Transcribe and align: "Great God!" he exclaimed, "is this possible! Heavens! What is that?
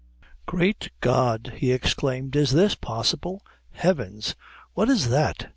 "Great 0.47 0.89
God!" 0.99 1.53
he 1.57 1.71
exclaimed, 1.71 2.35
"is 2.35 2.53
this 2.53 2.73
possible! 2.73 3.39
Heavens! 3.71 4.33
What 4.73 4.89
is 4.89 5.09
that? 5.09 5.49